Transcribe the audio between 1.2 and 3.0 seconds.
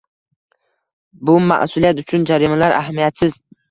Bu mas'uliyat uchun jarimalar